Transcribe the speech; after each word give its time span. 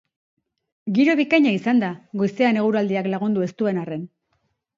Giro 0.95 1.13
bikaina 1.19 1.51
izan 1.57 1.81
da, 1.83 1.91
goizean 2.23 2.59
eguraldiak 2.63 3.11
lagundu 3.13 3.45
ez 3.49 3.53
duen 3.63 3.83
arren. 3.85 4.09